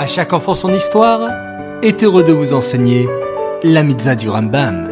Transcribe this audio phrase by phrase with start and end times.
[0.00, 1.28] À chaque enfant son histoire
[1.82, 3.06] est heureux de vous enseigner
[3.62, 4.88] la mitzvah du Rambam.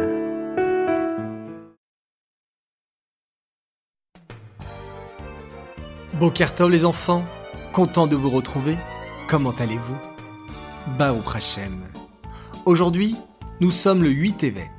[6.13, 7.23] Bokertov les enfants,
[7.73, 8.77] content de vous retrouver.
[9.27, 9.97] Comment allez-vous?
[10.99, 11.81] Baou Hashem.
[12.67, 13.15] Aujourd'hui,
[13.61, 14.69] nous sommes le 8 Evet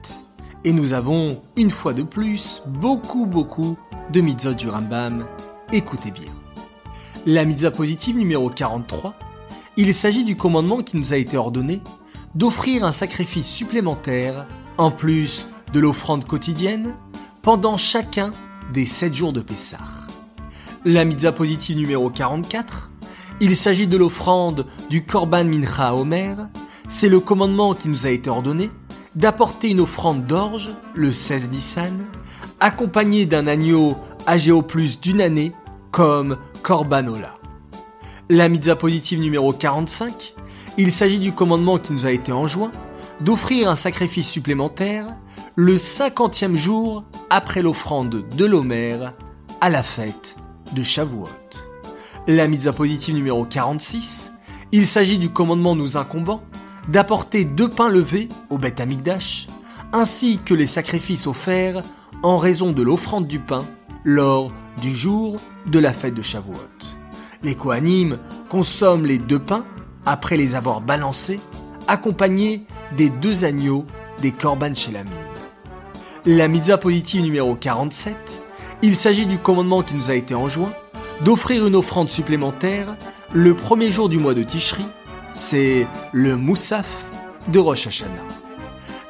[0.65, 3.77] et nous avons, une fois de plus, beaucoup beaucoup
[4.13, 5.27] de mitzvot du Rambam.
[5.73, 6.31] Écoutez bien.
[7.27, 9.17] La mitzvah positive numéro 43
[9.81, 11.81] il s'agit du commandement qui nous a été ordonné
[12.35, 14.47] d'offrir un sacrifice supplémentaire,
[14.77, 16.93] en plus de l'offrande quotidienne,
[17.41, 18.33] pendant chacun
[18.75, 19.79] des 7 jours de Pessah.
[20.85, 22.93] La mitzvah positive numéro 44,
[23.41, 26.49] il s'agit de l'offrande du Korban Mincha Omer,
[26.89, 28.71] c'est le commandement qui nous a été ordonné
[29.15, 32.05] d'apporter une offrande d'orge le 16 Nissan,
[32.61, 33.97] accompagnée d'un agneau
[34.29, 35.53] âgé au plus d'une année
[35.91, 37.40] comme Korbanola.
[38.33, 40.35] La mitzvah positive numéro 45,
[40.79, 42.71] il s'agit du commandement qui nous a été enjoint
[43.21, 45.09] d'offrir un sacrifice supplémentaire
[45.57, 49.15] le cinquantième jour après l'offrande de l'Homère
[49.61, 50.37] à la fête
[50.73, 51.27] de Shavuot.
[52.29, 54.31] La mitzvah positive numéro 46,
[54.71, 56.45] il s'agit du commandement nous incombant
[56.87, 59.49] d'apporter deux pains levés au Beth Amikdash,
[59.93, 61.83] ainsi que les sacrifices offerts
[62.23, 63.65] en raison de l'offrande du pain
[64.05, 67.00] lors du jour de la fête de Shavuot.
[67.43, 68.19] Les Kohanim
[68.51, 69.65] consomment les deux pains
[70.05, 71.41] après les avoir balancés,
[71.89, 72.65] accompagnés
[72.99, 73.87] des deux agneaux
[74.21, 75.11] des Korban Shelamim.
[76.27, 78.15] La mitzvah positive numéro 47,
[78.83, 80.73] il s'agit du commandement qui nous a été enjoint
[81.25, 82.97] d'offrir une offrande supplémentaire
[83.33, 84.85] le premier jour du mois de Tishri,
[85.33, 87.07] c'est le Moussaf
[87.49, 88.11] de Rosh Hashanah.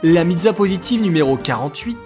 [0.05, 1.97] La mitzvah positive numéro 48,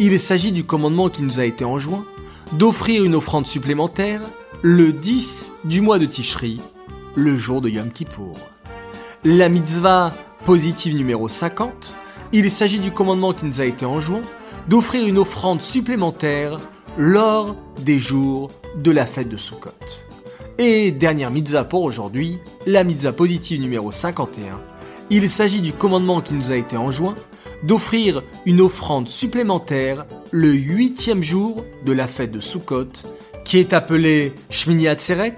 [0.00, 2.04] il s'agit du commandement qui nous a été enjoint
[2.52, 4.22] d'offrir une offrande supplémentaire
[4.62, 6.60] le 10 du mois de Tishri,
[7.14, 8.36] le jour de Yom Kippour.
[9.24, 10.12] La mitzvah
[10.44, 11.94] positive numéro 50,
[12.32, 14.20] il s'agit du commandement qui nous a été enjoint
[14.68, 16.60] d'offrir une offrande supplémentaire
[16.98, 19.70] lors des jours de la fête de Sukkot.
[20.58, 24.60] Et dernière mitzvah pour aujourd'hui, la mitzvah positive numéro 51,
[25.08, 27.14] il s'agit du commandement qui nous a été enjoint
[27.62, 32.92] d'offrir une offrande supplémentaire le huitième jour de la fête de Sukkot
[33.50, 35.34] qui est appelé Shmini Atzeret,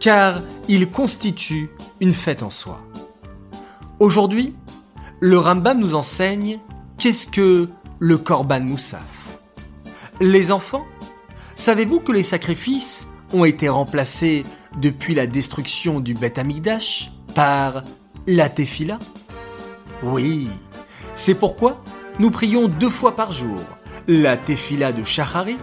[0.00, 1.68] car il constitue
[2.00, 2.80] une fête en soi.
[3.98, 4.54] Aujourd'hui,
[5.20, 6.58] le Rambam nous enseigne
[6.96, 7.68] qu'est-ce que
[7.98, 9.28] le Korban Moussaf.
[10.22, 10.86] Les enfants,
[11.54, 14.46] savez-vous que les sacrifices ont été remplacés
[14.80, 17.82] depuis la destruction du Beth Amikdash par
[18.26, 18.98] la Tefila?
[20.02, 20.48] Oui,
[21.14, 21.84] c'est pourquoi
[22.18, 23.60] nous prions deux fois par jour
[24.08, 25.58] la Tefila de Shacharit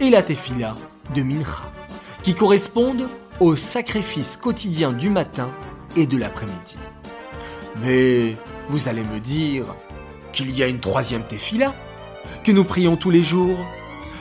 [0.00, 0.76] et la Tefila
[1.14, 1.62] de Mincha,
[2.22, 3.08] qui correspondent
[3.40, 5.50] au sacrifice quotidien du matin
[5.96, 6.76] et de l'après-midi.
[7.82, 8.36] Mais
[8.68, 9.66] vous allez me dire
[10.32, 11.74] qu'il y a une troisième tefila,
[12.44, 13.58] que nous prions tous les jours.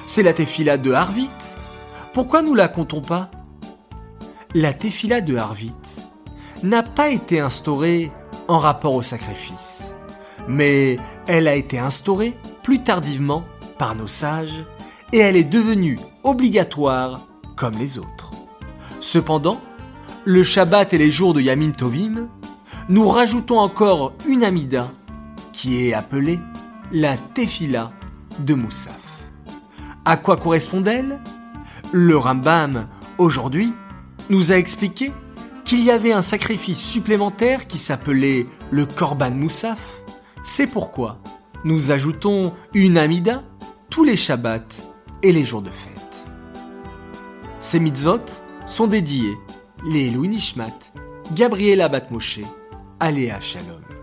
[0.08, 1.30] C'est la tefila de Harvit.
[2.14, 3.30] Pourquoi nous la comptons pas?
[4.54, 5.74] La tefila de Harvit
[6.64, 8.12] n'a pas été instaurée
[8.48, 9.94] en rapport au sacrifice,
[10.48, 10.98] mais
[11.28, 13.44] elle a été instaurée plus tardivement
[13.78, 14.64] par nos sages
[15.14, 18.34] et elle est devenue obligatoire comme les autres.
[19.00, 19.62] Cependant,
[20.26, 22.28] le Shabbat et les jours de Yamin Tovim,
[22.90, 24.92] nous rajoutons encore une Amida
[25.54, 26.40] qui est appelée
[26.92, 27.92] la Tefila
[28.40, 29.24] de Moussaf.
[30.04, 31.20] À quoi correspond-elle?
[31.92, 32.88] Le Rambam,
[33.18, 33.74] aujourd'hui,
[34.30, 35.12] nous a expliqué
[35.64, 39.96] qu'il y avait un sacrifice supplémentaire qui s'appelait le Korban Moussaf.
[40.44, 41.20] C'est pourquoi
[41.64, 43.44] nous ajoutons une Amida
[43.90, 44.84] tous les Shabbats
[45.24, 46.26] et les jours de fête.
[47.60, 49.36] Ces mitzvot sont dédiés
[49.88, 50.92] les Louis Nishmat,
[51.34, 52.42] Gabriela Batmoshe,
[53.00, 53.95] Aléa Shalom.